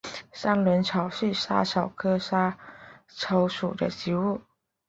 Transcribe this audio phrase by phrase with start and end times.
[0.33, 2.57] 三轮草是莎草科莎
[3.07, 4.41] 草属的植物。